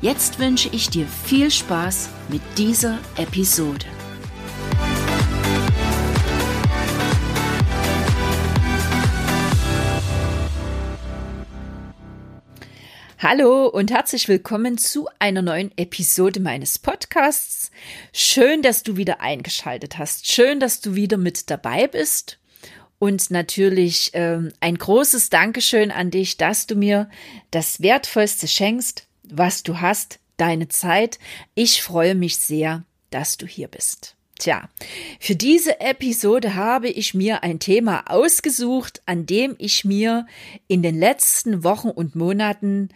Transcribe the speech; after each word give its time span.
Jetzt 0.00 0.38
wünsche 0.38 0.68
ich 0.68 0.90
dir 0.90 1.08
viel 1.08 1.50
Spaß 1.50 2.08
mit 2.28 2.40
dieser 2.56 3.00
Episode. 3.16 3.84
Hallo 13.18 13.66
und 13.66 13.90
herzlich 13.90 14.28
willkommen 14.28 14.78
zu 14.78 15.08
einer 15.18 15.42
neuen 15.42 15.76
Episode 15.76 16.38
meines 16.38 16.78
Podcasts. 16.78 17.72
Schön, 18.12 18.62
dass 18.62 18.84
du 18.84 18.96
wieder 18.96 19.20
eingeschaltet 19.20 19.98
hast. 19.98 20.32
Schön, 20.32 20.60
dass 20.60 20.80
du 20.80 20.94
wieder 20.94 21.16
mit 21.16 21.50
dabei 21.50 21.88
bist. 21.88 22.38
Und 23.00 23.32
natürlich 23.32 24.12
ähm, 24.12 24.52
ein 24.60 24.78
großes 24.78 25.28
Dankeschön 25.28 25.90
an 25.90 26.12
dich, 26.12 26.36
dass 26.36 26.68
du 26.68 26.76
mir 26.76 27.10
das 27.50 27.82
Wertvollste 27.82 28.46
schenkst, 28.46 29.07
was 29.30 29.62
du 29.62 29.80
hast, 29.80 30.20
deine 30.36 30.68
Zeit. 30.68 31.18
Ich 31.54 31.82
freue 31.82 32.14
mich 32.14 32.36
sehr, 32.38 32.84
dass 33.10 33.36
du 33.36 33.46
hier 33.46 33.68
bist. 33.68 34.16
Tja, 34.38 34.68
für 35.18 35.34
diese 35.34 35.80
Episode 35.80 36.54
habe 36.54 36.88
ich 36.88 37.12
mir 37.12 37.42
ein 37.42 37.58
Thema 37.58 38.04
ausgesucht, 38.08 39.02
an 39.04 39.26
dem 39.26 39.56
ich 39.58 39.84
mir 39.84 40.26
in 40.68 40.82
den 40.82 40.96
letzten 40.96 41.64
Wochen 41.64 41.88
und 41.88 42.14
Monaten 42.14 42.90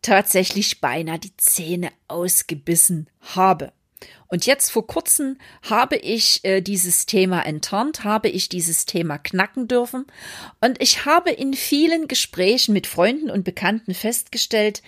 tatsächlich 0.00 0.80
beinahe 0.80 1.18
die 1.18 1.36
Zähne 1.36 1.90
ausgebissen 2.08 3.08
habe. 3.20 3.72
Und 4.28 4.46
jetzt 4.46 4.70
vor 4.70 4.86
kurzem 4.86 5.36
habe 5.68 5.96
ich 5.96 6.44
äh, 6.44 6.60
dieses 6.60 7.04
Thema 7.04 7.42
enttarnt, 7.42 8.04
habe 8.04 8.28
ich 8.28 8.48
dieses 8.48 8.86
Thema 8.86 9.18
knacken 9.18 9.66
dürfen. 9.66 10.06
Und 10.60 10.80
ich 10.80 11.04
habe 11.04 11.30
in 11.30 11.52
vielen 11.52 12.06
Gesprächen 12.06 12.72
mit 12.72 12.86
Freunden 12.86 13.28
und 13.28 13.44
Bekannten 13.44 13.92
festgestellt, 13.92 14.82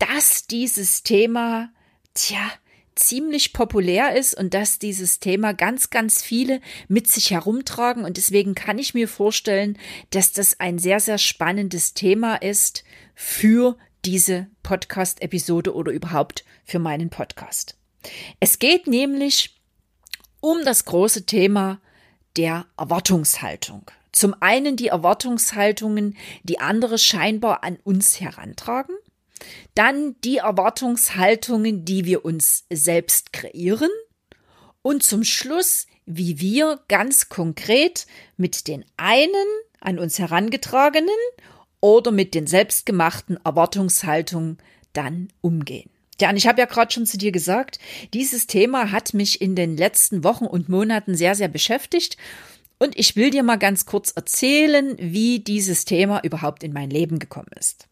dass 0.00 0.46
dieses 0.46 1.04
Thema, 1.04 1.70
tja, 2.14 2.50
ziemlich 2.96 3.52
populär 3.52 4.16
ist 4.16 4.34
und 4.34 4.52
dass 4.54 4.78
dieses 4.78 5.20
Thema 5.20 5.54
ganz, 5.54 5.90
ganz 5.90 6.22
viele 6.22 6.60
mit 6.88 7.06
sich 7.06 7.30
herumtragen. 7.30 8.04
Und 8.04 8.16
deswegen 8.16 8.54
kann 8.54 8.78
ich 8.78 8.94
mir 8.94 9.08
vorstellen, 9.08 9.78
dass 10.10 10.32
das 10.32 10.58
ein 10.58 10.78
sehr, 10.78 11.00
sehr 11.00 11.18
spannendes 11.18 11.94
Thema 11.94 12.36
ist 12.36 12.84
für 13.14 13.76
diese 14.04 14.48
Podcast-Episode 14.62 15.74
oder 15.74 15.92
überhaupt 15.92 16.44
für 16.64 16.78
meinen 16.78 17.10
Podcast. 17.10 17.76
Es 18.38 18.58
geht 18.58 18.86
nämlich 18.86 19.60
um 20.40 20.64
das 20.64 20.86
große 20.86 21.26
Thema 21.26 21.80
der 22.36 22.66
Erwartungshaltung. 22.78 23.90
Zum 24.12 24.34
einen 24.40 24.76
die 24.76 24.88
Erwartungshaltungen, 24.88 26.16
die 26.42 26.58
andere 26.58 26.98
scheinbar 26.98 27.62
an 27.62 27.78
uns 27.84 28.20
herantragen 28.20 28.96
dann 29.74 30.16
die 30.24 30.38
Erwartungshaltungen, 30.38 31.84
die 31.84 32.04
wir 32.04 32.24
uns 32.24 32.64
selbst 32.70 33.32
kreieren. 33.32 33.90
Und 34.82 35.02
zum 35.02 35.24
Schluss, 35.24 35.86
wie 36.06 36.40
wir 36.40 36.80
ganz 36.88 37.28
konkret 37.28 38.06
mit 38.36 38.66
den 38.66 38.84
einen 38.96 39.32
an 39.80 39.98
uns 39.98 40.18
herangetragenen 40.18 41.08
oder 41.80 42.10
mit 42.12 42.34
den 42.34 42.46
selbstgemachten 42.46 43.38
Erwartungshaltungen 43.44 44.58
dann 44.92 45.28
umgehen. 45.40 45.90
Ja, 46.20 46.28
und 46.28 46.36
ich 46.36 46.46
habe 46.46 46.60
ja 46.60 46.66
gerade 46.66 46.92
schon 46.92 47.06
zu 47.06 47.16
dir 47.16 47.32
gesagt, 47.32 47.78
dieses 48.12 48.46
Thema 48.46 48.92
hat 48.92 49.14
mich 49.14 49.40
in 49.40 49.56
den 49.56 49.76
letzten 49.76 50.22
Wochen 50.22 50.44
und 50.44 50.68
Monaten 50.68 51.14
sehr, 51.14 51.34
sehr 51.34 51.48
beschäftigt. 51.48 52.18
Und 52.78 52.98
ich 52.98 53.16
will 53.16 53.30
dir 53.30 53.42
mal 53.42 53.56
ganz 53.56 53.86
kurz 53.86 54.10
erzählen, 54.10 54.96
wie 54.98 55.40
dieses 55.40 55.86
Thema 55.86 56.22
überhaupt 56.22 56.62
in 56.62 56.72
mein 56.72 56.90
Leben 56.90 57.18
gekommen 57.18 57.50
ist. 57.58 57.89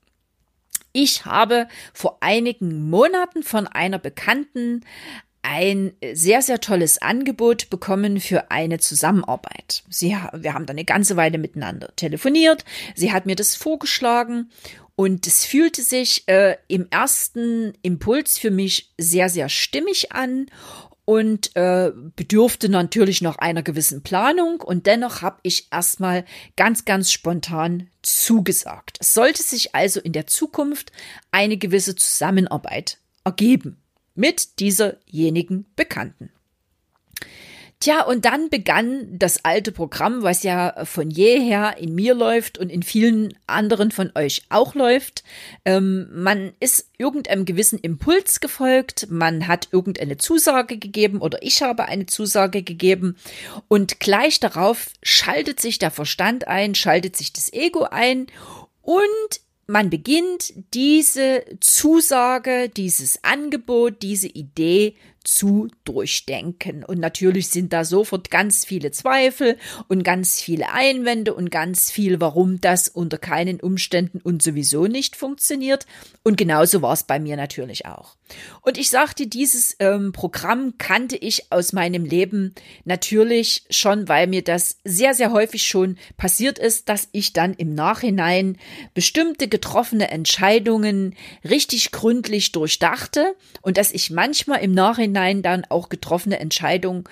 Ich 0.93 1.25
habe 1.25 1.69
vor 1.93 2.19
einigen 2.21 2.89
Monaten 2.89 3.43
von 3.43 3.67
einer 3.67 3.99
Bekannten 3.99 4.85
ein 5.43 5.93
sehr, 6.13 6.43
sehr 6.43 6.61
tolles 6.61 7.01
Angebot 7.01 7.71
bekommen 7.71 8.21
für 8.21 8.51
eine 8.51 8.79
Zusammenarbeit. 8.79 9.85
Sie, 9.89 10.17
wir 10.33 10.55
haben 10.55 10.67
dann 10.67 10.77
eine 10.77 10.85
ganze 10.85 11.17
Weile 11.17 11.39
miteinander 11.39 11.95
telefoniert. 11.97 12.65
Sie 12.95 13.13
hat 13.13 13.25
mir 13.25 13.37
das 13.37 13.55
vorgeschlagen 13.55 14.51
und 14.97 15.27
es 15.27 15.45
fühlte 15.45 15.83
sich 15.83 16.27
äh, 16.27 16.57
im 16.67 16.89
ersten 16.91 17.73
Impuls 17.83 18.37
für 18.37 18.51
mich 18.51 18.93
sehr, 18.99 19.29
sehr 19.29 19.49
stimmig 19.49 20.13
an 20.13 20.47
und 21.09 21.57
äh, 21.57 21.91
bedurfte 22.17 22.69
natürlich 22.69 23.23
noch 23.23 23.39
einer 23.39 23.63
gewissen 23.63 24.03
Planung 24.03 24.61
und 24.61 24.85
dennoch 24.85 25.23
habe 25.23 25.39
ich 25.43 25.69
erstmal 25.73 26.27
ganz, 26.55 26.85
ganz 26.85 27.11
spontan 27.11 27.89
zugesagt. 28.03 28.99
Es 29.01 29.15
sollte 29.15 29.43
sich 29.43 29.75
also 29.75 30.01
in 30.01 30.13
der 30.13 30.27
Zukunft 30.27 30.93
eine 31.31 31.57
gewisse 31.57 31.97
Zusammenarbeit 31.97 32.99
ergeben 33.25 33.81
mit 34.15 34.61
dieserjenigen 34.61 35.65
Bekannten. 35.77 36.29
Tja, 37.81 38.03
und 38.03 38.25
dann 38.25 38.51
begann 38.51 39.07
das 39.19 39.45
alte 39.45 39.71
Programm, 39.71 40.25
was 40.25 40.43
ja 40.43 40.85
von 40.85 41.13
jeher 41.13 41.77
in 41.79 41.95
mir 41.95 42.13
läuft 42.13 42.59
und 42.59 42.71
in 42.71 42.83
vielen 42.83 43.39
anderen 43.47 43.93
von 43.93 44.11
euch 44.17 44.43
auch 44.49 44.75
läuft. 44.75 45.23
Ähm, 45.65 46.09
man 46.13 46.55
ist 46.59 46.91
irgendeinem 46.99 47.45
gewissen 47.45 47.79
Impuls 47.79 48.41
gefolgt, 48.41 49.07
man 49.11 49.47
hat 49.47 49.69
irgendeine 49.71 50.17
Zusage 50.17 50.77
gegeben 50.77 51.21
oder 51.21 51.41
ich 51.41 51.63
habe 51.63 51.85
eine 51.85 52.07
Zusage 52.07 52.65
gegeben 52.65 53.17
und 53.69 54.01
gleich 54.01 54.41
darauf 54.41 54.89
schaltet 55.05 55.61
sich 55.61 55.79
der 55.79 55.93
Verstand 55.93 56.49
ein, 56.49 56.75
schaltet 56.75 57.17
sich 57.17 57.33
das 57.33 57.53
Ego 57.53 57.85
ein 57.85 58.27
und 58.83 59.41
man 59.69 59.91
beginnt 59.91 60.55
diese 60.75 61.45
Zusage, 61.61 62.71
dieses 62.71 63.23
Angebot, 63.23 64.03
diese 64.03 64.27
Idee 64.27 64.97
zu 65.29 65.69
durchdenken. 65.85 66.83
Und 66.83 66.99
natürlich 66.99 67.49
sind 67.49 67.75
da 67.75 67.85
sofort 67.85 68.31
ganz 68.31 68.65
viele 68.65 68.93
Zweifel 68.93 69.59
und 69.87 70.03
ganz 70.03 70.41
viele 70.41 70.73
Einwände 70.73 71.35
und 71.35 71.51
ganz 71.51 71.91
viel, 71.91 72.19
warum 72.19 72.63
das 72.63 72.89
unter 72.89 73.19
keinen 73.19 73.61
Umständen 73.61 74.23
und 74.23 74.43
sowieso 74.43 74.87
nicht 74.87 75.17
funktioniert. 75.17 75.85
Und 76.23 76.39
genauso 76.39 76.81
war 76.81 76.95
es 76.95 77.03
bei 77.03 77.21
mir 77.21 77.37
natürlich 77.37 77.85
auch. 77.85 78.17
Und 78.63 78.79
ich 78.79 78.89
sagte, 78.89 79.27
dieses 79.27 79.77
ähm, 79.81 80.13
Programm 80.13 80.75
kannte 80.79 81.17
ich 81.17 81.53
aus 81.53 81.75
meinem 81.75 82.05
Leben 82.07 82.55
natürlich 82.85 83.65
schon, 83.69 84.09
weil 84.09 84.27
mir 84.29 84.43
das 84.43 84.79
sehr, 84.85 85.13
sehr 85.13 85.33
häufig 85.33 85.67
schon 85.67 85.99
passiert 86.17 86.59
ist, 86.59 86.89
dass 86.89 87.09
ich 87.13 87.35
dann 87.35 87.53
im 87.55 87.75
Nachhinein 87.75 88.57
bestimmte 88.95 89.49
getroffene 89.49 90.11
Entscheidungen 90.11 91.15
richtig 91.49 91.91
gründlich 91.91 92.53
durchdachte 92.53 93.35
und 93.61 93.77
dass 93.77 93.93
ich 93.93 94.11
manchmal 94.11 94.61
im 94.61 94.73
Nachhinein 94.73 95.18
Nachhinein 95.19 95.43
dann 95.43 95.65
auch 95.69 95.89
getroffene 95.89 96.39
Entscheidungen 96.39 97.05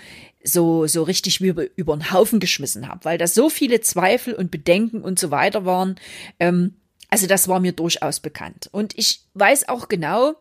so, 0.42 0.86
so 0.86 1.02
richtig 1.02 1.40
über, 1.40 1.64
über 1.76 1.96
den 1.96 2.12
Haufen 2.12 2.38
geschmissen 2.40 2.88
habe, 2.88 3.04
weil 3.04 3.18
da 3.18 3.26
so 3.26 3.50
viele 3.50 3.80
Zweifel 3.80 4.34
und 4.34 4.50
Bedenken 4.50 5.02
und 5.02 5.18
so 5.18 5.30
weiter 5.30 5.64
waren. 5.64 5.96
Ähm, 6.38 6.74
also 7.08 7.26
das 7.26 7.48
war 7.48 7.60
mir 7.60 7.72
durchaus 7.72 8.20
bekannt. 8.20 8.68
Und 8.72 8.96
ich 8.96 9.22
weiß 9.34 9.68
auch 9.68 9.88
genau, 9.88 10.34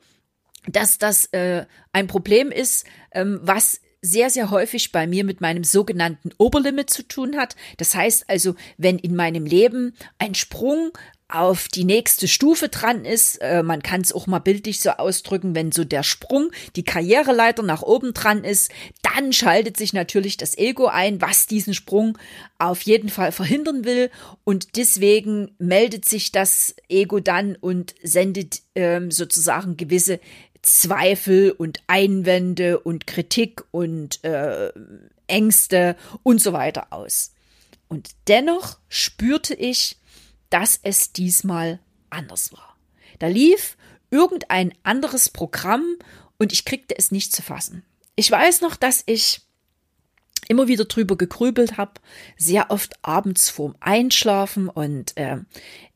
dass 0.68 0.98
das 0.98 1.26
äh, 1.28 1.66
ein 1.92 2.08
Problem 2.08 2.52
ist, 2.52 2.86
ähm, 3.12 3.40
was 3.42 3.82
sehr, 4.02 4.30
sehr 4.30 4.52
häufig 4.52 4.92
bei 4.92 5.08
mir 5.08 5.24
mit 5.24 5.42
meinem 5.42 5.64
sogenannten 5.64 6.30
Oberlimit 6.38 6.92
zu 6.92 7.08
tun 7.08 7.38
hat. 7.38 7.56
Das 7.78 7.96
heißt 7.96 8.30
also, 8.30 8.56
wenn 8.78 9.00
in 9.00 9.16
meinem 9.16 9.46
Leben 9.46 9.96
ein 10.20 10.36
Sprung 10.36 10.92
auf 11.28 11.68
die 11.68 11.86
nächste 11.86 12.28
Stufe 12.28 12.70
dran 12.70 13.04
ist. 13.04 13.38
Äh, 13.38 13.64
man 13.64 13.82
kann 13.82 14.02
es 14.02 14.14
auch 14.14 14.28
mal 14.28 14.40
bildlich 14.40 14.80
so 14.80 14.92
ausdrücken, 14.92 15.56
wenn 15.56 15.72
so 15.72 15.84
der 15.84 16.04
Sprung, 16.04 16.52
die 16.76 16.84
Karriereleiter 16.84 17.64
nach 17.64 17.82
oben 17.82 18.14
dran 18.14 18.44
ist, 18.44 18.72
dann 19.02 19.34
schaltet 19.34 19.76
sich 19.76 19.94
natürlich 19.94 20.38
das 20.38 20.58
Ego 20.58 20.88
ein, 20.88 21.22
was 21.22 21.48
diesen 21.48 21.74
Sprung 21.74 22.18
auf 22.60 22.82
jeden 22.82 23.10
Fall 23.10 23.32
verhindern 23.32 23.86
will. 23.86 24.12
Und 24.44 24.76
deswegen 24.76 25.52
meldet 25.58 26.06
sich 26.06 26.32
das 26.32 26.76
Ego 26.90 27.20
dann 27.20 27.56
und 27.56 27.96
sendet 28.04 28.62
ähm, 28.76 29.10
sozusagen 29.10 29.78
gewisse 29.78 30.20
Zweifel 30.62 31.52
und 31.52 31.82
Einwände 31.88 32.80
und 32.80 33.08
Kritik 33.08 33.64
und 33.72 34.24
äh, 34.24 34.72
Ängste 35.28 35.96
und 36.24 36.42
so 36.42 36.54
weiter 36.54 36.88
aus. 36.92 37.32
Und 37.88 38.10
dennoch 38.28 38.78
spürte 38.90 39.54
ich, 39.54 39.98
dass 40.50 40.80
es 40.82 41.12
diesmal 41.14 41.80
anders 42.10 42.54
war. 42.54 42.76
Da 43.20 43.28
lief 43.28 43.78
irgendein 44.12 44.74
anderes 44.84 45.30
Programm 45.30 45.84
und 46.38 46.54
ich 46.54 46.66
kriegte 46.66 46.98
es 46.98 47.12
nicht 47.12 47.34
zu 47.34 47.42
fassen. 47.42 47.84
Ich 48.16 48.30
weiß 48.32 48.62
noch, 48.62 48.76
dass 48.76 49.04
ich 49.06 49.42
immer 50.48 50.68
wieder 50.68 50.86
drüber 50.86 51.18
gegrübelt 51.18 51.78
habe, 51.78 51.94
sehr 52.38 52.70
oft 52.70 52.94
abends 53.04 53.50
vorm 53.50 53.76
Einschlafen 53.80 54.70
und 54.70 55.18
äh, 55.18 55.38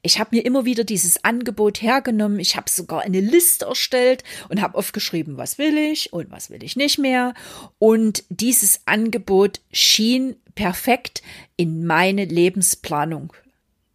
ich 0.01 0.19
habe 0.19 0.35
mir 0.35 0.45
immer 0.45 0.65
wieder 0.65 0.83
dieses 0.83 1.23
Angebot 1.23 1.81
hergenommen. 1.81 2.39
Ich 2.39 2.55
habe 2.55 2.69
sogar 2.69 3.01
eine 3.01 3.19
Liste 3.19 3.65
erstellt 3.65 4.23
und 4.47 4.61
habe 4.61 4.77
aufgeschrieben, 4.77 5.37
was 5.37 5.57
will 5.57 5.77
ich 5.77 6.13
und 6.13 6.31
was 6.31 6.49
will 6.49 6.63
ich 6.63 6.75
nicht 6.75 6.97
mehr. 6.97 7.33
Und 7.79 8.23
dieses 8.29 8.81
Angebot 8.85 9.61
schien 9.71 10.37
perfekt 10.55 11.21
in 11.57 11.85
meine 11.85 12.25
Lebensplanung 12.25 13.33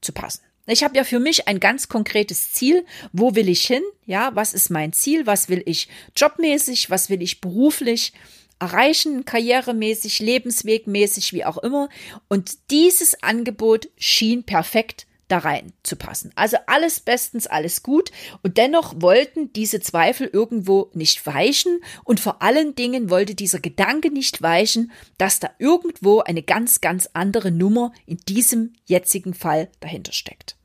zu 0.03 0.12
passen. 0.12 0.44
Ich 0.66 0.82
habe 0.82 0.96
ja 0.96 1.05
für 1.05 1.20
mich 1.20 1.46
ein 1.46 1.61
ganz 1.61 1.88
konkretes 1.88 2.52
Ziel. 2.52 2.87
Wo 3.12 3.34
will 3.34 3.49
ich 3.49 3.66
hin? 3.66 3.82
Ja, 4.06 4.31
was 4.34 4.55
ist 4.55 4.70
mein 4.70 4.93
Ziel? 4.93 5.26
Was 5.26 5.49
will 5.49 5.62
ich 5.66 5.88
jobmäßig? 6.16 6.90
Was 6.90 7.11
will 7.11 7.22
ich 7.22 7.40
beruflich? 7.40 8.12
erreichen, 8.61 9.25
karrieremäßig, 9.25 10.20
lebenswegmäßig, 10.20 11.32
wie 11.32 11.44
auch 11.44 11.58
immer. 11.58 11.88
Und 12.28 12.70
dieses 12.70 13.22
Angebot 13.22 13.88
schien 13.99 14.44
perfekt 14.44 15.06
da 15.34 15.38
rein 15.38 15.72
zu 15.82 15.96
passen. 15.96 16.31
Also 16.36 16.56
alles 16.66 17.00
bestens, 17.00 17.48
alles 17.48 17.82
gut. 17.82 18.12
Und 18.42 18.56
dennoch 18.56 18.94
wollten 18.98 19.52
diese 19.52 19.81
Zweifel 19.81 20.31
irgendwo 20.32 20.90
nicht 20.94 21.26
weichen. 21.26 21.81
Und 22.04 22.20
vor 22.20 22.40
allen 22.40 22.76
Dingen 22.76 23.10
wollte 23.10 23.34
dieser 23.34 23.58
Gedanke 23.58 24.12
nicht 24.12 24.42
weichen, 24.42 24.92
dass 25.19 25.40
da 25.40 25.50
irgendwo 25.58 26.20
eine 26.20 26.42
ganz, 26.42 26.81
ganz 26.81 27.08
andere 27.14 27.50
Nummer 27.50 27.92
in 28.06 28.19
diesem 28.28 28.75
jetzigen 28.86 29.34
Fall 29.34 29.69
dahinter 29.81 30.12
steckt. 30.12 30.56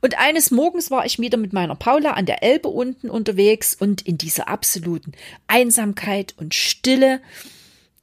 Und 0.00 0.18
eines 0.18 0.50
Morgens 0.50 0.90
war 0.90 1.06
ich 1.06 1.18
wieder 1.18 1.38
mit 1.38 1.52
meiner 1.52 1.74
Paula 1.74 2.12
an 2.12 2.26
der 2.26 2.42
Elbe 2.42 2.68
unten 2.68 3.10
unterwegs 3.10 3.74
und 3.74 4.02
in 4.02 4.18
dieser 4.18 4.46
absoluten 4.48 5.12
Einsamkeit 5.48 6.34
und 6.36 6.54
Stille, 6.54 7.20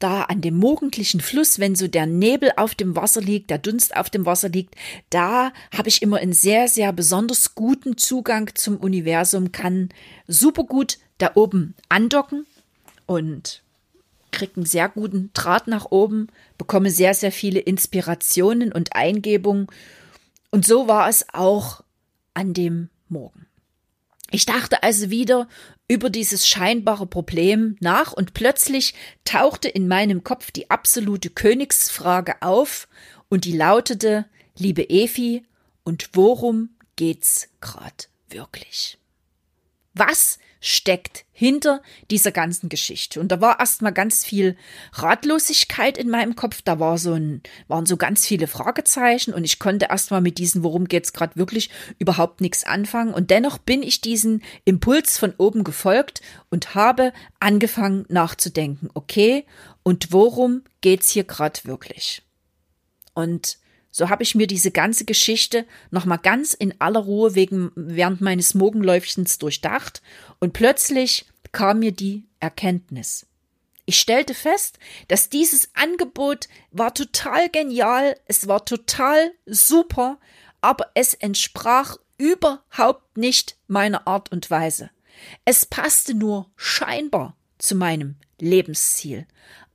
da 0.02 0.22
an 0.22 0.40
dem 0.40 0.56
morgendlichen 0.56 1.20
Fluss, 1.20 1.58
wenn 1.58 1.74
so 1.74 1.88
der 1.88 2.06
Nebel 2.06 2.52
auf 2.56 2.74
dem 2.74 2.96
Wasser 2.96 3.20
liegt, 3.20 3.50
der 3.50 3.58
Dunst 3.58 3.96
auf 3.96 4.10
dem 4.10 4.26
Wasser 4.26 4.48
liegt, 4.48 4.74
da 5.10 5.52
habe 5.76 5.88
ich 5.88 6.02
immer 6.02 6.18
einen 6.18 6.32
sehr, 6.32 6.68
sehr 6.68 6.92
besonders 6.92 7.54
guten 7.54 7.96
Zugang 7.96 8.50
zum 8.54 8.76
Universum, 8.78 9.52
kann 9.52 9.90
super 10.26 10.64
gut 10.64 10.98
da 11.18 11.32
oben 11.34 11.74
andocken 11.88 12.46
und 13.06 13.62
kriege 14.32 14.56
einen 14.56 14.66
sehr 14.66 14.88
guten 14.88 15.30
Draht 15.34 15.68
nach 15.68 15.90
oben, 15.90 16.28
bekomme 16.58 16.90
sehr, 16.90 17.14
sehr 17.14 17.32
viele 17.32 17.60
Inspirationen 17.60 18.72
und 18.72 18.96
Eingebungen 18.96 19.68
und 20.50 20.66
so 20.66 20.88
war 20.88 21.08
es 21.08 21.26
auch 21.32 21.82
an 22.34 22.54
dem 22.54 22.88
Morgen. 23.08 23.46
Ich 24.34 24.46
dachte 24.46 24.82
also 24.82 25.10
wieder 25.10 25.46
über 25.88 26.08
dieses 26.08 26.48
scheinbare 26.48 27.06
Problem 27.06 27.76
nach 27.80 28.14
und 28.14 28.32
plötzlich 28.32 28.94
tauchte 29.24 29.68
in 29.68 29.88
meinem 29.88 30.24
Kopf 30.24 30.50
die 30.50 30.70
absolute 30.70 31.28
Königsfrage 31.28 32.40
auf 32.40 32.88
und 33.28 33.44
die 33.44 33.54
lautete, 33.54 34.24
liebe 34.56 34.88
Efi, 34.88 35.44
und 35.84 36.08
worum 36.14 36.70
geht's 36.96 37.50
grad 37.60 38.08
wirklich? 38.30 38.98
Was 39.92 40.38
steckt 40.62 41.26
hinter 41.32 41.82
dieser 42.10 42.30
ganzen 42.30 42.68
Geschichte. 42.68 43.18
Und 43.18 43.32
da 43.32 43.40
war 43.40 43.58
erstmal 43.58 43.92
ganz 43.92 44.24
viel 44.24 44.56
Ratlosigkeit 44.92 45.98
in 45.98 46.08
meinem 46.08 46.36
Kopf. 46.36 46.62
Da 46.62 46.78
war 46.78 46.98
so 46.98 47.14
ein, 47.14 47.42
waren 47.66 47.84
so 47.84 47.96
ganz 47.96 48.26
viele 48.26 48.46
Fragezeichen 48.46 49.34
und 49.34 49.42
ich 49.42 49.58
konnte 49.58 49.86
erstmal 49.90 50.20
mit 50.20 50.38
diesen, 50.38 50.62
worum 50.62 50.86
geht's 50.86 51.12
gerade 51.12 51.36
wirklich, 51.36 51.68
überhaupt 51.98 52.40
nichts 52.40 52.64
anfangen. 52.64 53.12
Und 53.12 53.30
dennoch 53.30 53.58
bin 53.58 53.82
ich 53.82 54.00
diesen 54.00 54.42
Impuls 54.64 55.18
von 55.18 55.34
oben 55.36 55.64
gefolgt 55.64 56.22
und 56.48 56.76
habe 56.76 57.12
angefangen 57.40 58.06
nachzudenken. 58.08 58.88
Okay, 58.94 59.44
und 59.82 60.12
worum 60.12 60.62
geht's 60.80 61.10
hier 61.10 61.24
gerade 61.24 61.58
wirklich? 61.64 62.22
Und 63.14 63.58
so 63.92 64.08
habe 64.08 64.24
ich 64.24 64.34
mir 64.34 64.48
diese 64.48 64.72
ganze 64.72 65.04
Geschichte 65.04 65.66
nochmal 65.90 66.18
ganz 66.18 66.54
in 66.54 66.74
aller 66.80 67.00
Ruhe 67.00 67.36
wegen, 67.36 67.70
während 67.76 68.20
meines 68.20 68.54
Morgenläufchens 68.54 69.38
durchdacht 69.38 70.02
und 70.40 70.54
plötzlich 70.54 71.26
kam 71.52 71.80
mir 71.80 71.92
die 71.92 72.24
Erkenntnis. 72.40 73.26
Ich 73.84 73.98
stellte 73.98 74.34
fest, 74.34 74.78
dass 75.08 75.28
dieses 75.28 75.68
Angebot 75.74 76.48
war 76.70 76.94
total 76.94 77.50
genial, 77.50 78.16
es 78.26 78.48
war 78.48 78.64
total 78.64 79.32
super, 79.44 80.18
aber 80.60 80.90
es 80.94 81.14
entsprach 81.14 81.98
überhaupt 82.16 83.18
nicht 83.18 83.56
meiner 83.66 84.06
Art 84.06 84.32
und 84.32 84.50
Weise. 84.50 84.90
Es 85.44 85.66
passte 85.66 86.14
nur 86.14 86.50
scheinbar 86.56 87.36
zu 87.58 87.74
meinem 87.74 88.16
Lebensziel, 88.40 89.26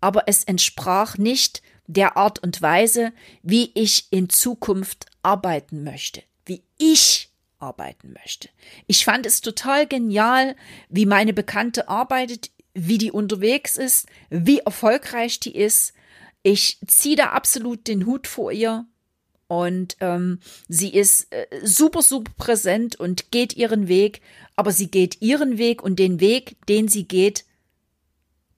aber 0.02 0.24
es 0.28 0.44
entsprach 0.46 1.18
nicht 1.18 1.62
der 1.88 2.18
Art 2.18 2.40
und 2.40 2.62
Weise, 2.62 3.14
wie 3.42 3.72
ich 3.74 4.08
in 4.12 4.30
Zukunft 4.30 5.06
arbeiten 5.24 5.84
möchte, 5.84 6.22
wie 6.46 6.64
ich 6.78 7.32
arbeiten 7.60 8.14
möchte. 8.14 8.50
Ich 8.86 9.06
fand 9.06 9.26
es 9.26 9.42
total 9.42 9.88
genial, 9.88 10.56
wie 10.90 11.06
meine 11.06 11.34
Bekannte 11.34 11.90
arbeitet, 11.90 12.52
wie 12.74 12.98
die 13.00 13.12
unterwegs 13.12 13.78
ist, 13.78 14.08
wie 14.30 14.60
erfolgreich 14.60 15.40
die 15.40 15.56
ist. 15.56 15.94
Ich 16.44 16.78
ziehe 16.86 17.16
da 17.16 17.32
absolut 17.32 17.88
den 17.88 18.06
Hut 18.06 18.28
vor 18.28 18.52
ihr 18.52 18.86
und 19.48 19.96
ähm, 20.02 20.40
sie 20.68 20.94
ist 20.94 21.32
äh, 21.32 21.48
super, 21.64 22.02
super 22.02 22.32
präsent 22.38 22.98
und 22.98 23.32
geht 23.32 23.56
ihren 23.56 23.88
Weg, 23.88 24.22
aber 24.56 24.72
sie 24.72 24.92
geht 24.92 25.22
ihren 25.22 25.58
Weg 25.58 25.82
und 25.82 25.98
den 26.00 26.20
Weg, 26.20 26.58
den 26.68 26.88
sie 26.88 27.08
geht, 27.08 27.46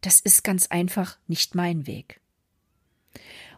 das 0.01 0.19
ist 0.19 0.43
ganz 0.43 0.67
einfach 0.67 1.17
nicht 1.27 1.55
mein 1.55 1.85
Weg. 1.85 2.21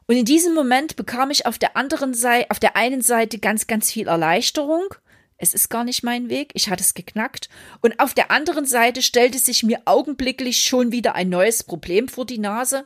Und 0.07 0.15
in 0.15 0.25
diesem 0.25 0.53
Moment 0.53 0.95
bekam 0.95 1.31
ich 1.31 1.45
auf 1.45 1.57
der 1.57 1.77
anderen 1.77 2.13
Seite, 2.13 2.49
auf 2.51 2.59
der 2.59 2.75
einen 2.75 3.01
Seite 3.01 3.39
ganz, 3.39 3.67
ganz 3.67 3.91
viel 3.91 4.07
Erleichterung. 4.07 4.93
Es 5.37 5.53
ist 5.53 5.69
gar 5.69 5.83
nicht 5.83 6.03
mein 6.03 6.29
Weg. 6.29 6.51
Ich 6.53 6.69
hatte 6.69 6.83
es 6.83 6.93
geknackt. 6.93 7.49
Und 7.81 7.99
auf 7.99 8.13
der 8.13 8.29
anderen 8.29 8.65
Seite 8.65 9.01
stellte 9.01 9.39
sich 9.39 9.63
mir 9.63 9.81
augenblicklich 9.85 10.63
schon 10.63 10.91
wieder 10.91 11.15
ein 11.15 11.29
neues 11.29 11.63
Problem 11.63 12.09
vor 12.09 12.25
die 12.25 12.39
Nase. 12.39 12.85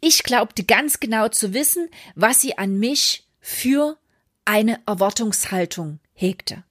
Ich 0.00 0.22
glaubte 0.22 0.64
ganz 0.64 1.00
genau 1.00 1.28
zu 1.28 1.54
wissen, 1.54 1.88
was 2.14 2.40
sie 2.40 2.58
an 2.58 2.78
mich 2.78 3.26
für 3.40 3.98
eine 4.44 4.80
Erwartungshaltung 4.86 6.00
hegte. 6.12 6.64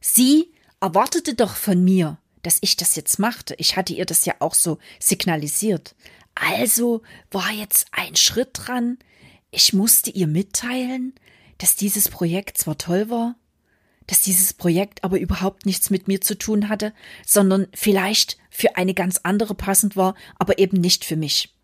Sie 0.00 0.52
erwartete 0.80 1.34
doch 1.34 1.56
von 1.56 1.82
mir, 1.82 2.18
dass 2.42 2.58
ich 2.60 2.76
das 2.76 2.96
jetzt 2.96 3.18
machte. 3.18 3.54
Ich 3.58 3.76
hatte 3.76 3.92
ihr 3.92 4.04
das 4.04 4.24
ja 4.24 4.34
auch 4.40 4.54
so 4.54 4.78
signalisiert. 4.98 5.94
Also 6.34 7.02
war 7.30 7.50
jetzt 7.50 7.86
ein 7.92 8.16
Schritt 8.16 8.50
dran. 8.54 8.98
Ich 9.50 9.72
musste 9.72 10.10
ihr 10.10 10.26
mitteilen, 10.26 11.14
dass 11.58 11.76
dieses 11.76 12.08
Projekt 12.08 12.58
zwar 12.58 12.78
toll 12.78 13.10
war, 13.10 13.36
dass 14.06 14.20
dieses 14.20 14.52
Projekt 14.52 15.04
aber 15.04 15.20
überhaupt 15.20 15.66
nichts 15.66 15.90
mit 15.90 16.08
mir 16.08 16.20
zu 16.20 16.36
tun 16.36 16.68
hatte, 16.68 16.92
sondern 17.26 17.68
vielleicht 17.74 18.38
für 18.50 18.76
eine 18.76 18.94
ganz 18.94 19.20
andere 19.22 19.54
passend 19.54 19.96
war, 19.96 20.14
aber 20.38 20.58
eben 20.58 20.80
nicht 20.80 21.04
für 21.04 21.16
mich. 21.16 21.54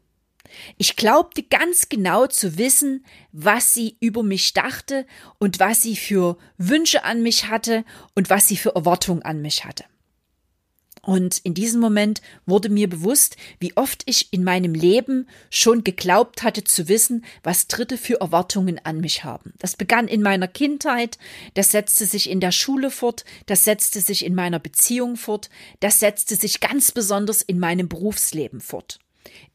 Ich 0.77 0.97
glaubte 0.97 1.43
ganz 1.43 1.89
genau 1.89 2.27
zu 2.27 2.57
wissen, 2.57 3.05
was 3.33 3.75
sie 3.75 3.97
über 4.01 4.23
mich 4.23 4.55
dachte 4.55 5.07
und 5.39 5.61
was 5.61 5.83
sie 5.83 5.97
für 5.97 6.39
Wünsche 6.57 7.05
an 7.05 7.23
mich 7.23 7.49
hatte 7.49 7.85
und 8.15 8.31
was 8.31 8.49
sie 8.49 8.57
für 8.57 8.75
Erwartungen 8.75 9.23
an 9.23 9.43
mich 9.43 9.65
hatte. 9.65 9.85
Und 11.03 11.39
in 11.39 11.55
diesem 11.55 11.81
Moment 11.81 12.21
wurde 12.47 12.69
mir 12.69 12.89
bewusst, 12.89 13.37
wie 13.61 13.77
oft 13.77 14.03
ich 14.07 14.33
in 14.33 14.45
meinem 14.45 14.75
Leben 14.75 15.29
schon 15.51 15.85
geglaubt 15.85 16.43
hatte 16.43 16.65
zu 16.65 16.89
wissen, 16.89 17.25
was 17.43 17.69
Dritte 17.69 17.97
für 17.97 18.21
Erwartungen 18.21 18.81
an 18.85 19.01
mich 19.01 19.25
haben. 19.25 19.53
Das 19.59 19.77
begann 19.77 20.09
in 20.09 20.23
meiner 20.23 20.49
Kindheit, 20.49 21.19
das 21.55 21.71
setzte 21.71 22.05
sich 22.05 22.29
in 22.29 22.41
der 22.41 22.53
Schule 22.53 22.91
fort, 22.91 23.25
das 23.47 23.65
setzte 23.65 24.01
sich 24.01 24.25
in 24.25 24.35
meiner 24.35 24.59
Beziehung 24.59 25.17
fort, 25.17 25.51
das 25.81 26.01
setzte 26.01 26.37
sich 26.37 26.61
ganz 26.61 26.93
besonders 26.93 27.43
in 27.43 27.59
meinem 27.59 27.89
Berufsleben 27.89 28.61
fort. 28.61 28.99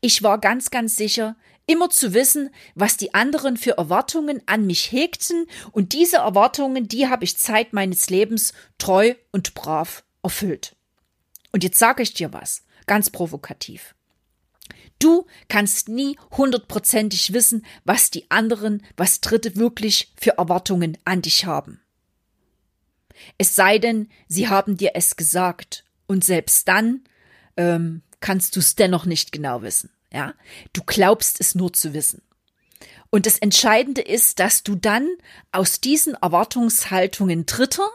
Ich 0.02 0.24
war 0.24 0.40
ganz, 0.40 0.72
ganz 0.72 0.96
sicher, 0.96 1.36
immer 1.66 1.90
zu 1.90 2.14
wissen, 2.14 2.50
was 2.76 2.98
die 2.98 3.14
anderen 3.14 3.58
für 3.58 3.78
Erwartungen 3.78 4.42
an 4.46 4.66
mich 4.66 4.92
hegten, 4.92 5.46
und 5.72 5.94
diese 5.94 6.18
Erwartungen, 6.18 6.88
die 6.88 7.08
habe 7.08 7.24
ich 7.24 7.38
Zeit 7.38 7.74
meines 7.74 8.10
Lebens 8.10 8.54
treu 8.78 9.16
und 9.32 9.54
brav 9.54 10.04
erfüllt. 10.22 10.76
Und 11.54 11.64
jetzt 11.64 11.80
sage 11.80 12.04
ich 12.04 12.14
dir 12.14 12.34
was, 12.34 12.64
ganz 12.88 13.10
provokativ. 13.10 13.96
Du 15.00 15.26
kannst 15.48 15.88
nie 15.88 16.18
hundertprozentig 16.32 17.32
wissen, 17.34 17.66
was 17.86 18.12
die 18.12 18.30
anderen, 18.30 18.84
was 18.98 19.22
Dritte 19.22 19.56
wirklich 19.56 20.14
für 20.20 20.38
Erwartungen 20.38 20.98
an 21.06 21.22
dich 21.22 21.46
haben. 21.46 21.80
Es 23.38 23.56
sei 23.56 23.80
denn, 23.80 24.10
sie 24.28 24.50
haben 24.50 24.78
dir 24.78 24.92
es 24.96 25.16
gesagt, 25.16 25.86
und 26.08 26.24
selbst 26.24 26.68
dann 26.68 27.02
ähm, 27.56 28.02
kannst 28.20 28.56
du 28.56 28.60
es 28.60 28.76
dennoch 28.76 29.06
nicht 29.06 29.32
genau 29.32 29.62
wissen. 29.62 29.90
Ja, 30.12 30.34
du 30.74 30.82
glaubst 30.86 31.40
es 31.40 31.56
nur 31.56 31.74
zu 31.74 31.94
wissen. 31.94 32.22
Und 33.10 33.26
das 33.26 33.38
Entscheidende 33.38 34.02
ist, 34.02 34.40
dass 34.40 34.64
du 34.64 34.76
dann 34.76 35.08
aus 35.52 35.82
diesen 35.82 36.16
Erwartungshaltungen 36.16 37.46
Dritter 37.46 37.88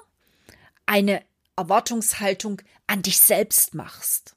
eine 0.87 1.23
Erwartungshaltung 1.59 2.63
an 2.87 3.03
dich 3.03 3.21
selbst 3.21 3.75
machst. 3.75 4.37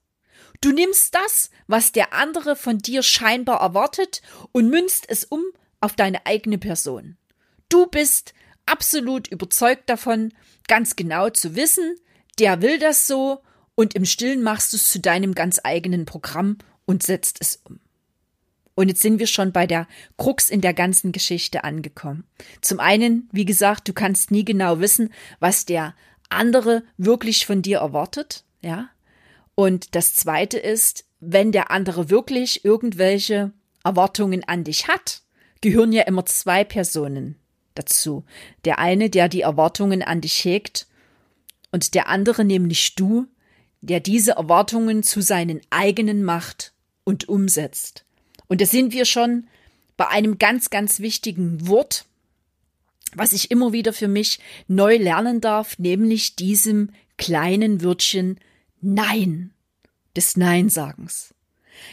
Du 0.60 0.72
nimmst 0.72 1.16
das, 1.16 1.50
was 1.68 1.92
der 1.92 2.14
andere 2.14 2.56
von 2.56 2.78
dir 2.78 3.02
scheinbar 3.02 3.62
erwartet, 3.62 4.22
und 4.52 4.70
münzt 4.70 5.06
es 5.08 5.24
um 5.24 5.44
auf 5.80 5.96
deine 5.96 6.26
eigene 6.26 6.58
Person. 6.58 7.18
Du 7.70 7.88
bist 7.88 8.34
absolut 8.66 9.28
überzeugt 9.28 9.90
davon, 9.90 10.34
ganz 10.68 10.96
genau 10.96 11.30
zu 11.30 11.56
wissen, 11.56 11.96
der 12.40 12.62
will 12.62 12.80
das 12.80 13.08
so, 13.08 13.42
und 13.76 13.96
im 13.96 14.06
Stillen 14.06 14.44
machst 14.44 14.74
du 14.74 14.78
es 14.78 14.92
zu 14.92 15.00
deinem 15.00 15.34
ganz 15.34 15.60
eigenen 15.64 16.06
Programm 16.06 16.58
und 16.86 17.04
setzt 17.04 17.38
es 17.42 17.62
um. 17.64 17.80
Und 18.76 18.88
jetzt 18.88 19.02
sind 19.02 19.20
wir 19.20 19.28
schon 19.28 19.52
bei 19.52 19.68
der 19.68 19.88
Krux 20.18 20.50
in 20.50 20.62
der 20.62 20.74
ganzen 20.74 21.12
Geschichte 21.12 21.64
angekommen. 21.64 22.26
Zum 22.62 22.80
einen, 22.80 23.30
wie 23.32 23.46
gesagt, 23.46 23.88
du 23.88 23.94
kannst 23.94 24.32
nie 24.32 24.46
genau 24.46 24.80
wissen, 24.80 25.14
was 25.40 25.66
der 25.66 25.94
andere 26.32 26.84
wirklich 26.98 27.46
von 27.46 27.62
dir 27.62 27.80
erwartet, 27.80 28.44
ja. 28.62 28.90
Und 29.56 29.96
das 29.96 30.16
zweite 30.16 30.58
ist, 30.58 31.06
wenn 31.20 31.52
der 31.52 31.72
andere 31.72 32.10
wirklich 32.10 32.66
irgendwelche 32.66 33.52
Erwartungen 33.84 34.44
an 34.48 34.64
dich 34.64 34.88
hat, 34.88 35.22
gehören 35.62 35.92
ja 35.92 36.04
immer 36.04 36.26
zwei 36.26 36.64
Personen 36.64 37.36
dazu. 37.76 38.26
Der 38.66 38.80
eine, 38.80 39.10
der 39.10 39.30
die 39.30 39.42
Erwartungen 39.42 40.02
an 40.02 40.22
dich 40.22 40.44
hegt, 40.44 40.88
und 41.72 41.94
der 41.94 42.10
andere, 42.10 42.44
nämlich 42.44 42.96
du, 42.96 43.28
der 43.82 44.00
diese 44.00 44.34
Erwartungen 44.34 45.04
zu 45.04 45.22
seinen 45.22 45.62
eigenen 45.70 46.24
macht 46.24 46.74
und 47.04 47.30
umsetzt. 47.30 48.06
Und 48.48 48.62
da 48.62 48.66
sind 48.66 48.94
wir 48.94 49.06
schon 49.06 49.48
bei 49.98 50.08
einem 50.08 50.38
ganz, 50.38 50.70
ganz 50.70 51.00
wichtigen 51.00 51.68
Wort, 51.68 52.06
was 53.16 53.34
ich 53.34 53.52
immer 53.52 53.74
wieder 53.74 53.94
für 53.94 54.08
mich 54.08 54.40
neu 54.68 54.98
lernen 54.98 55.42
darf, 55.42 55.78
nämlich 55.80 56.36
diesem 56.36 56.92
kleinen 57.18 57.84
Wörtchen 57.84 58.40
Nein, 58.82 59.54
des 60.16 60.38
Nein-Sagens. 60.38 61.34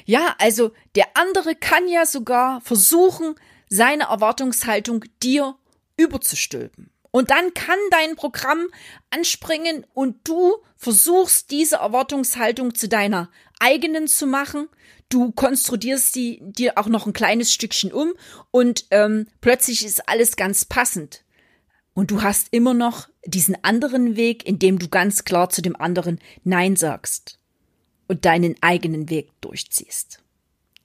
Ja, 0.04 0.34
also 0.38 0.72
der 0.94 1.16
andere 1.16 1.54
kann 1.54 1.88
ja 1.88 2.06
sogar 2.06 2.60
versuchen, 2.60 3.34
seine 3.68 4.04
Erwartungshaltung 4.04 5.04
dir 5.22 5.56
überzustülpen. 5.96 6.90
Und 7.10 7.30
dann 7.30 7.54
kann 7.54 7.78
dein 7.90 8.16
Programm 8.16 8.68
anspringen 9.10 9.86
und 9.94 10.16
du 10.28 10.58
versuchst 10.76 11.50
diese 11.50 11.76
Erwartungshaltung 11.76 12.74
zu 12.74 12.88
deiner 12.88 13.30
eigenen 13.58 14.08
zu 14.08 14.26
machen. 14.26 14.68
Du 15.08 15.32
konstruierst 15.32 16.12
sie 16.12 16.40
dir 16.42 16.76
auch 16.76 16.86
noch 16.86 17.06
ein 17.06 17.14
kleines 17.14 17.52
Stückchen 17.52 17.92
um 17.92 18.12
und 18.50 18.86
ähm, 18.90 19.26
plötzlich 19.40 19.84
ist 19.84 20.08
alles 20.08 20.36
ganz 20.36 20.66
passend. 20.66 21.24
Und 21.94 22.10
du 22.10 22.22
hast 22.22 22.48
immer 22.52 22.74
noch 22.74 23.08
diesen 23.24 23.62
anderen 23.64 24.14
Weg, 24.14 24.46
in 24.46 24.58
dem 24.58 24.78
du 24.78 24.88
ganz 24.88 25.24
klar 25.24 25.50
zu 25.50 25.62
dem 25.62 25.74
anderen 25.74 26.20
Nein 26.44 26.76
sagst 26.76 27.40
und 28.06 28.24
deinen 28.24 28.54
eigenen 28.60 29.10
Weg 29.10 29.30
durchziehst. 29.40 30.22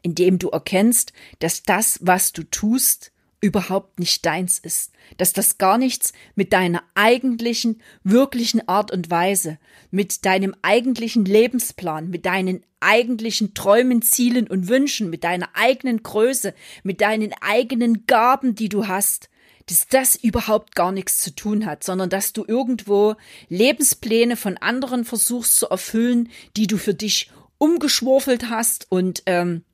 Indem 0.01 0.39
du 0.39 0.49
erkennst, 0.49 1.13
dass 1.39 1.63
das, 1.63 1.99
was 2.01 2.33
du 2.33 2.43
tust, 2.43 3.12
überhaupt 3.43 3.99
nicht 3.99 4.25
deins 4.25 4.57
ist, 4.57 4.93
dass 5.17 5.33
das 5.33 5.57
gar 5.57 5.77
nichts 5.77 6.13
mit 6.33 6.53
deiner 6.53 6.81
eigentlichen, 6.95 7.81
wirklichen 8.05 8.65
Art 8.69 8.89
und 8.89 9.11
Weise, 9.11 9.59
mit 9.91 10.25
deinem 10.25 10.55
eigentlichen 10.61 11.25
Lebensplan, 11.25 12.09
mit 12.09 12.25
deinen 12.25 12.65
eigentlichen 12.79 13.53
Träumen, 13.53 14.01
Zielen 14.01 14.47
und 14.47 14.69
Wünschen, 14.69 15.09
mit 15.09 15.25
deiner 15.25 15.49
eigenen 15.55 16.01
Größe, 16.03 16.53
mit 16.83 17.01
deinen 17.01 17.33
eigenen 17.41 18.07
Gaben, 18.07 18.55
die 18.55 18.69
du 18.69 18.87
hast, 18.87 19.29
dass 19.65 19.87
das 19.89 20.15
überhaupt 20.15 20.73
gar 20.73 20.93
nichts 20.93 21.19
zu 21.19 21.35
tun 21.35 21.65
hat, 21.65 21.83
sondern 21.83 22.09
dass 22.09 22.31
du 22.31 22.45
irgendwo 22.47 23.15
Lebenspläne 23.49 24.37
von 24.37 24.55
anderen 24.55 25.03
versuchst 25.03 25.57
zu 25.57 25.67
erfüllen, 25.67 26.29
die 26.55 26.67
du 26.67 26.77
für 26.77 26.93
dich 26.93 27.29
umgeschwurfelt 27.57 28.49
hast 28.49 28.89
und 28.89 29.23
ähm, 29.25 29.65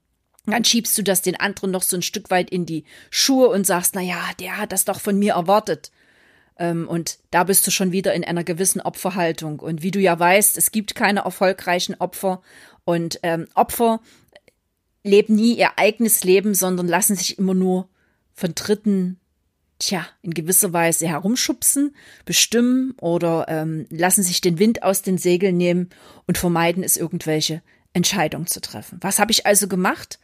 dann 0.52 0.66
schiebst 0.66 0.98
du 0.98 1.04
das 1.04 1.22
den 1.22 1.40
anderen 1.40 1.72
noch 1.72 1.84
so 1.84 1.98
ein 1.98 2.02
Stück 2.02 2.30
weit 2.30 2.50
in 2.50 2.66
die 2.66 2.86
Schuhe 3.10 3.50
und 3.50 3.66
sagst, 3.66 3.96
na 3.96 4.02
ja, 4.02 4.20
der 4.40 4.58
hat 4.58 4.72
das 4.72 4.86
doch 4.86 5.00
von 5.00 5.18
mir 5.18 5.34
erwartet. 5.34 5.92
Ähm, 6.58 6.88
und 6.88 7.20
da 7.32 7.46
bist 7.46 7.66
du 7.66 7.72
schon 7.72 7.92
wieder 7.92 8.14
in 8.14 8.24
einer 8.24 8.44
gewissen 8.44 8.82
Opferhaltung. 8.82 9.60
Und 9.60 9.82
wie 9.82 9.92
du 9.92 10.00
ja 10.00 10.20
weißt, 10.20 10.58
es 10.58 10.72
gibt 10.72 10.94
keine 10.94 11.22
erfolgreichen 11.22 11.96
Opfer. 11.96 12.42
Und 12.84 13.20
ähm, 13.24 13.48
Opfer 13.56 14.02
leben 15.04 15.36
nie 15.36 15.58
ihr 15.58 15.78
eigenes 15.78 16.24
Leben, 16.24 16.54
sondern 16.54 16.88
lassen 16.88 17.16
sich 17.16 17.40
immer 17.40 17.54
nur 17.54 17.88
von 18.34 18.54
Dritten, 18.56 19.20
tja, 19.80 20.06
in 20.22 20.34
gewisser 20.34 20.74
Weise 20.74 21.08
herumschubsen, 21.08 21.96
bestimmen 22.26 22.94
oder 23.00 23.46
ähm, 23.48 23.86
lassen 23.90 24.24
sich 24.24 24.42
den 24.42 24.60
Wind 24.60 24.84
aus 24.84 25.02
den 25.02 25.18
Segeln 25.18 25.58
nehmen 25.58 25.90
und 26.28 26.38
vermeiden 26.38 26.84
es, 26.84 26.98
irgendwelche 26.98 27.62
Entscheidung 27.94 28.48
zu 28.48 28.62
treffen. 28.62 29.00
Was 29.02 29.20
habe 29.20 29.32
ich 29.32 29.46
also 29.46 29.68
gemacht? 29.68 30.20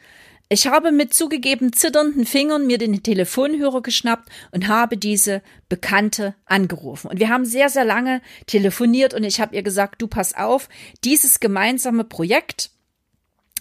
Ich 0.48 0.68
habe 0.68 0.92
mit 0.92 1.12
zugegeben 1.14 1.74
zitternden 1.74 2.26
Fingern 2.26 2.68
mir 2.68 2.78
den 2.78 3.02
Telefonhörer 3.02 3.82
geschnappt 3.82 4.30
und 4.52 4.68
habe 4.68 4.96
diese 4.96 5.42
Bekannte 5.70 6.36
angerufen. 6.46 7.08
Und 7.10 7.20
wir 7.20 7.30
haben 7.30 7.46
sehr, 7.46 7.70
sehr 7.70 7.86
lange 7.86 8.22
telefoniert 8.46 9.16
und 9.16 9.24
ich 9.24 9.42
habe 9.42 9.56
ihr 9.56 9.64
gesagt, 9.64 10.02
du 10.02 10.08
pass 10.08 10.36
auf, 10.36 10.70
dieses 11.04 11.40
gemeinsame 11.40 12.04
Projekt, 12.04 12.70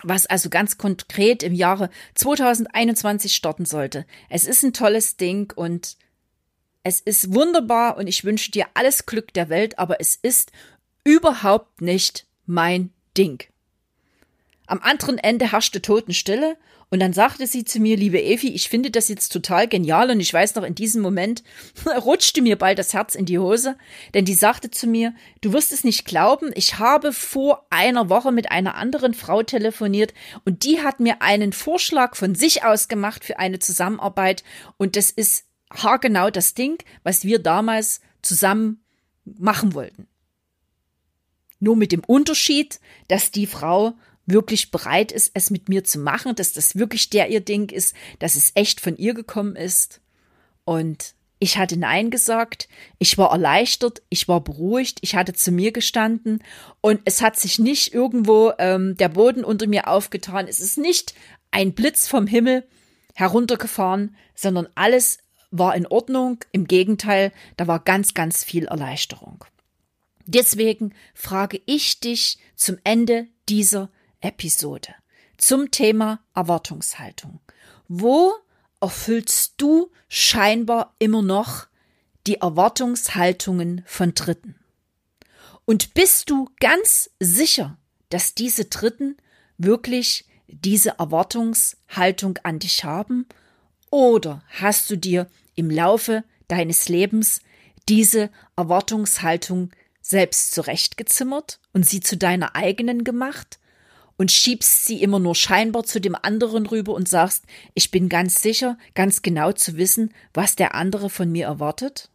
was 0.02 0.26
also 0.26 0.50
ganz 0.50 0.76
konkret 0.76 1.42
im 1.42 1.54
Jahre 1.54 1.88
2021 2.16 3.34
starten 3.34 3.64
sollte. 3.64 4.04
Es 4.28 4.44
ist 4.44 4.62
ein 4.62 4.74
tolles 4.74 5.16
Ding 5.16 5.54
und 5.56 5.96
es 6.82 7.00
ist 7.00 7.32
wunderbar 7.32 7.96
und 7.96 8.08
ich 8.08 8.24
wünsche 8.24 8.50
dir 8.50 8.66
alles 8.74 9.06
Glück 9.06 9.32
der 9.32 9.48
Welt, 9.48 9.78
aber 9.78 10.02
es 10.02 10.16
ist 10.16 10.52
überhaupt 11.02 11.80
nicht 11.80 12.26
mein 12.44 12.92
Ding. 13.16 13.42
Am 14.66 14.80
anderen 14.80 15.18
Ende 15.18 15.52
herrschte 15.52 15.82
Totenstille 15.82 16.56
und 16.90 17.00
dann 17.00 17.12
sagte 17.12 17.46
sie 17.46 17.64
zu 17.64 17.80
mir, 17.80 17.96
liebe 17.96 18.22
Evi, 18.22 18.48
ich 18.48 18.68
finde 18.68 18.90
das 18.90 19.08
jetzt 19.08 19.30
total 19.30 19.68
genial 19.68 20.10
und 20.10 20.20
ich 20.20 20.32
weiß 20.32 20.54
noch, 20.54 20.62
in 20.62 20.74
diesem 20.74 21.02
Moment 21.02 21.42
rutschte 22.04 22.40
mir 22.40 22.56
bald 22.56 22.78
das 22.78 22.94
Herz 22.94 23.14
in 23.14 23.26
die 23.26 23.38
Hose, 23.38 23.76
denn 24.14 24.24
die 24.24 24.34
sagte 24.34 24.70
zu 24.70 24.86
mir, 24.86 25.14
du 25.40 25.52
wirst 25.52 25.72
es 25.72 25.84
nicht 25.84 26.04
glauben, 26.04 26.50
ich 26.54 26.78
habe 26.78 27.12
vor 27.12 27.66
einer 27.70 28.08
Woche 28.08 28.32
mit 28.32 28.50
einer 28.50 28.74
anderen 28.76 29.12
Frau 29.12 29.42
telefoniert 29.42 30.14
und 30.44 30.64
die 30.64 30.82
hat 30.82 31.00
mir 31.00 31.20
einen 31.20 31.52
Vorschlag 31.52 32.16
von 32.16 32.34
sich 32.34 32.64
aus 32.64 32.88
gemacht 32.88 33.24
für 33.24 33.38
eine 33.38 33.58
Zusammenarbeit 33.58 34.44
und 34.76 34.96
das 34.96 35.10
ist 35.10 35.46
haargenau 35.72 36.30
das 36.30 36.54
Ding, 36.54 36.82
was 37.02 37.24
wir 37.24 37.38
damals 37.38 38.00
zusammen 38.22 38.84
machen 39.24 39.74
wollten. 39.74 40.06
Nur 41.60 41.76
mit 41.76 41.92
dem 41.92 42.04
Unterschied, 42.04 42.78
dass 43.08 43.30
die 43.30 43.46
Frau 43.46 43.94
wirklich 44.26 44.70
bereit 44.70 45.12
ist, 45.12 45.30
es 45.34 45.50
mit 45.50 45.68
mir 45.68 45.84
zu 45.84 45.98
machen, 45.98 46.34
dass 46.34 46.52
das 46.52 46.76
wirklich 46.76 47.10
der 47.10 47.30
ihr 47.30 47.40
Ding 47.40 47.70
ist, 47.70 47.94
dass 48.18 48.34
es 48.34 48.52
echt 48.54 48.80
von 48.80 48.96
ihr 48.96 49.14
gekommen 49.14 49.56
ist. 49.56 50.00
Und 50.64 51.14
ich 51.38 51.58
hatte 51.58 51.76
Nein 51.76 52.10
gesagt, 52.10 52.68
ich 52.98 53.18
war 53.18 53.30
erleichtert, 53.30 54.02
ich 54.08 54.28
war 54.28 54.42
beruhigt, 54.42 54.98
ich 55.02 55.14
hatte 55.14 55.34
zu 55.34 55.52
mir 55.52 55.72
gestanden 55.72 56.42
und 56.80 57.00
es 57.04 57.20
hat 57.20 57.38
sich 57.38 57.58
nicht 57.58 57.92
irgendwo 57.92 58.52
ähm, 58.58 58.96
der 58.96 59.10
Boden 59.10 59.44
unter 59.44 59.66
mir 59.66 59.88
aufgetan. 59.88 60.48
Es 60.48 60.60
ist 60.60 60.78
nicht 60.78 61.14
ein 61.50 61.74
Blitz 61.74 62.08
vom 62.08 62.26
Himmel 62.26 62.66
heruntergefahren, 63.14 64.16
sondern 64.34 64.68
alles 64.74 65.18
war 65.50 65.76
in 65.76 65.86
Ordnung. 65.86 66.38
Im 66.52 66.66
Gegenteil, 66.66 67.32
da 67.56 67.66
war 67.66 67.80
ganz, 67.80 68.14
ganz 68.14 68.42
viel 68.42 68.66
Erleichterung. 68.66 69.44
Deswegen 70.26 70.94
frage 71.14 71.60
ich 71.66 72.00
dich 72.00 72.38
zum 72.56 72.78
Ende 72.84 73.26
dieser 73.48 73.90
Episode 74.24 74.94
zum 75.36 75.70
Thema 75.70 76.20
Erwartungshaltung. 76.34 77.40
Wo 77.88 78.32
erfüllst 78.80 79.54
du 79.58 79.90
scheinbar 80.08 80.94
immer 80.98 81.22
noch 81.22 81.66
die 82.26 82.36
Erwartungshaltungen 82.36 83.82
von 83.86 84.14
Dritten? 84.14 84.56
Und 85.66 85.94
bist 85.94 86.30
du 86.30 86.48
ganz 86.58 87.10
sicher, 87.20 87.76
dass 88.08 88.34
diese 88.34 88.64
Dritten 88.64 89.16
wirklich 89.58 90.26
diese 90.48 90.98
Erwartungshaltung 90.98 92.38
an 92.42 92.58
dich 92.58 92.84
haben? 92.84 93.26
Oder 93.90 94.42
hast 94.48 94.90
du 94.90 94.96
dir 94.96 95.28
im 95.54 95.70
Laufe 95.70 96.24
deines 96.48 96.88
Lebens 96.88 97.40
diese 97.88 98.30
Erwartungshaltung 98.56 99.70
selbst 100.00 100.52
zurechtgezimmert 100.52 101.60
und 101.72 101.86
sie 101.86 102.00
zu 102.00 102.16
deiner 102.16 102.56
eigenen 102.56 103.04
gemacht? 103.04 103.58
Und 104.16 104.30
schiebst 104.30 104.84
sie 104.84 105.02
immer 105.02 105.18
nur 105.18 105.34
scheinbar 105.34 105.84
zu 105.84 106.00
dem 106.00 106.14
anderen 106.14 106.66
rüber 106.66 106.94
und 106.94 107.08
sagst, 107.08 107.44
ich 107.74 107.90
bin 107.90 108.08
ganz 108.08 108.40
sicher, 108.42 108.78
ganz 108.94 109.22
genau 109.22 109.52
zu 109.52 109.76
wissen, 109.76 110.14
was 110.32 110.56
der 110.56 110.74
andere 110.74 111.10
von 111.10 111.30
mir 111.30 111.46
erwartet? 111.46 112.10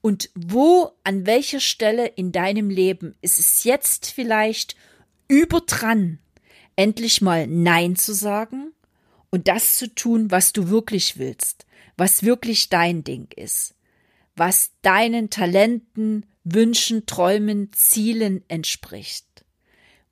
Und 0.00 0.30
wo, 0.34 0.92
an 1.02 1.26
welcher 1.26 1.60
Stelle 1.60 2.06
in 2.06 2.30
deinem 2.30 2.70
Leben 2.70 3.16
ist 3.20 3.38
es 3.40 3.64
jetzt 3.64 4.10
vielleicht 4.10 4.76
überdran, 5.26 6.18
endlich 6.76 7.20
mal 7.20 7.46
Nein 7.46 7.96
zu 7.96 8.14
sagen 8.14 8.72
und 9.30 9.48
das 9.48 9.76
zu 9.76 9.92
tun, 9.92 10.30
was 10.30 10.52
du 10.52 10.68
wirklich 10.68 11.18
willst, 11.18 11.66
was 11.96 12.22
wirklich 12.22 12.68
dein 12.68 13.02
Ding 13.02 13.28
ist, 13.34 13.74
was 14.36 14.70
deinen 14.82 15.30
Talenten, 15.30 16.24
Wünschen, 16.44 17.04
Träumen, 17.04 17.72
Zielen 17.72 18.42
entspricht? 18.48 19.27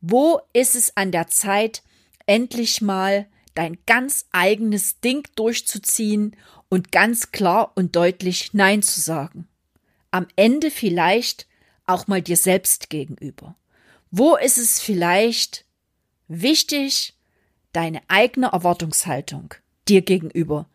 Wo 0.01 0.41
ist 0.53 0.75
es 0.75 0.97
an 0.97 1.13
der 1.13 1.29
Zeit, 1.29 1.83
endlich 2.27 2.81
mal 2.81 3.27
dein 3.55 3.79
ganz 3.87 4.27
eigenes 4.33 5.01
Ding 5.01 5.27
durchzuziehen 5.37 6.37
und 6.69 6.93
ganz 6.93 7.33
klar 7.33 7.73
und 7.75 7.97
deutlich 7.97 8.53
Nein 8.53 8.83
zu 8.83 9.01
sagen? 9.01 9.49
Am 10.11 10.27
Ende 10.37 10.71
vielleicht 10.71 11.47
auch 11.87 12.07
mal 12.07 12.23
dir 12.23 12.37
selbst 12.37 12.91
gegenüber. 12.91 13.57
Wo 14.11 14.37
ist 14.37 14.59
es 14.59 14.81
vielleicht 14.81 15.65
wichtig, 16.29 17.15
deine 17.73 18.01
eigene 18.09 18.49
Erwartungshaltung 18.49 19.55
dir 19.89 20.03
gegenüber 20.03 20.69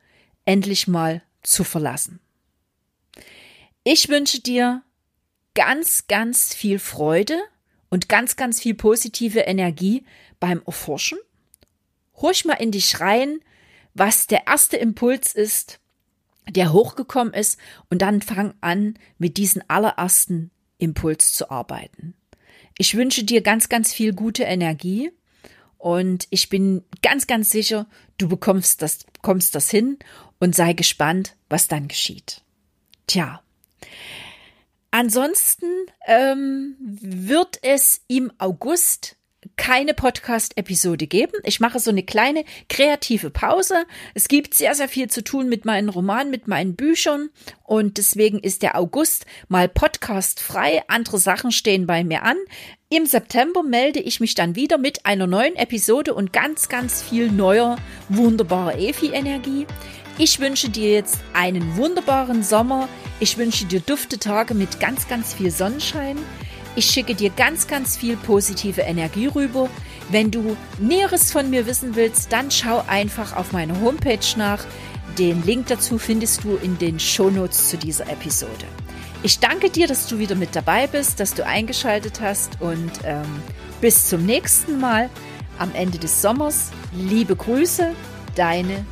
endlich 0.46 0.88
mal 0.88 1.22
zu 1.44 1.64
verlassen? 1.64 2.20
Ich 3.84 4.10
wünsche 4.10 4.42
dir 4.42 4.84
ganz, 5.54 6.08
ganz 6.08 6.54
viel 6.54 6.80
Freude 6.80 7.40
und 7.92 8.10
ganz, 8.10 8.36
ganz 8.36 8.60
viel 8.60 8.74
positive 8.74 9.42
Energie 9.42 10.04
beim 10.40 10.64
Erforschen. 10.66 11.20
Horch 12.16 12.46
mal 12.46 12.54
in 12.54 12.72
dich 12.72 13.00
rein, 13.00 13.40
was 13.94 14.26
der 14.26 14.48
erste 14.48 14.78
Impuls 14.78 15.34
ist, 15.34 15.80
der 16.50 16.74
hochgekommen 16.74 17.34
ist, 17.34 17.60
und 17.90 18.02
dann 18.02 18.22
fang 18.22 18.56
an, 18.62 18.98
mit 19.20 19.38
diesem 19.38 19.62
allerersten 19.68 20.50
Impuls 20.80 21.34
zu 21.34 21.52
arbeiten. 21.52 22.16
Ich 22.78 22.96
wünsche 22.96 23.24
dir 23.24 23.42
ganz, 23.42 23.70
ganz 23.70 23.94
viel 23.94 24.14
gute 24.14 24.44
Energie 24.44 25.12
und 25.78 26.28
ich 26.30 26.50
bin 26.50 26.84
ganz, 27.02 27.28
ganz 27.28 27.50
sicher, 27.50 27.88
du 28.18 28.28
bekommst 28.28 28.82
das, 28.82 29.04
bekommst 29.04 29.54
das 29.54 29.70
hin 29.70 30.00
und 30.40 30.56
sei 30.56 30.74
gespannt, 30.74 31.36
was 31.50 31.68
dann 31.68 31.88
geschieht. 31.88 32.42
Tja. 33.06 33.44
Ansonsten 34.92 35.66
ähm, 36.06 36.76
wird 36.80 37.60
es 37.62 38.02
im 38.08 38.32
August 38.38 39.16
keine 39.56 39.94
Podcast-Episode 39.94 41.08
geben. 41.08 41.34
Ich 41.44 41.60
mache 41.60 41.80
so 41.80 41.90
eine 41.90 42.04
kleine 42.04 42.44
kreative 42.70 43.32
Pause. 43.32 43.86
Es 44.14 44.28
gibt 44.28 44.54
sehr, 44.54 44.76
sehr 44.76 44.88
viel 44.88 45.10
zu 45.10 45.24
tun 45.24 45.50
mit 45.50 45.66
meinen 45.66 45.90
Romanen, 45.90 46.30
mit 46.30 46.48
meinen 46.48 46.76
Büchern 46.76 47.30
und 47.64 47.98
deswegen 47.98 48.40
ist 48.40 48.62
der 48.62 48.78
August 48.78 49.26
mal 49.48 49.68
podcastfrei. 49.68 50.84
Andere 50.88 51.18
Sachen 51.18 51.52
stehen 51.52 51.88
bei 51.88 52.04
mir 52.04 52.24
an. 52.24 52.38
Im 52.90 53.06
September 53.06 53.64
melde 53.64 54.00
ich 54.00 54.20
mich 54.20 54.36
dann 54.36 54.56
wieder 54.56 54.78
mit 54.78 55.06
einer 55.06 55.26
neuen 55.26 55.56
Episode 55.56 56.14
und 56.14 56.34
ganz, 56.34 56.70
ganz 56.70 57.02
viel 57.02 57.32
neuer, 57.32 57.78
wunderbarer 58.10 58.78
Efi-Energie. 58.78 59.66
Ich 60.18 60.40
wünsche 60.40 60.70
dir 60.70 60.92
jetzt 60.92 61.20
einen 61.34 61.78
wunderbaren 61.78 62.44
Sommer. 62.44 62.88
Ich 63.20 63.38
wünsche 63.38 63.66
dir 63.66 63.80
dufte 63.80 64.20
Tage 64.20 64.54
mit 64.54 64.80
ganz, 64.80 65.08
ganz 65.08 65.34
viel 65.34 65.52
Sonnenschein. 65.52 66.18
Ich 66.76 66.86
schicke 66.86 67.16
dir 67.16 67.30
ganz, 67.32 67.68
ganz 67.68 67.98
viel 67.98 68.18
positive 68.18 68.82
Energie 68.82 69.28
rüber. 69.28 69.70
Wenn 70.10 70.32
du 70.32 70.56
Näheres 70.80 71.32
von 71.32 71.50
mir 71.50 71.66
wissen 71.66 71.96
willst, 71.96 72.32
dann 72.32 72.52
schau 72.52 72.84
einfach 72.88 73.36
auf 73.36 73.52
meiner 73.52 73.80
Homepage 73.82 74.20
nach. 74.38 74.64
Den 75.18 75.44
Link 75.46 75.68
dazu 75.68 75.98
findest 75.98 76.44
du 76.44 76.56
in 76.56 76.78
den 76.78 77.00
Shownotes 77.00 77.70
zu 77.70 77.78
dieser 77.78 78.10
Episode. 78.10 78.66
Ich 79.24 79.40
danke 79.40 79.70
dir, 79.70 79.88
dass 79.88 80.08
du 80.08 80.18
wieder 80.20 80.36
mit 80.36 80.56
dabei 80.56 80.88
bist, 80.88 81.20
dass 81.20 81.34
du 81.34 81.46
eingeschaltet 81.46 82.22
hast 82.22 82.62
und 82.62 82.92
ähm, 83.04 83.26
bis 83.82 84.08
zum 84.08 84.26
nächsten 84.26 84.80
Mal 84.80 85.10
am 85.60 85.74
Ende 85.74 85.98
des 85.98 86.22
Sommers. 86.22 86.72
Liebe 86.94 87.36
Grüße, 87.36 87.94
deine 88.36 88.86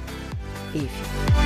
Evi. 0.76 1.39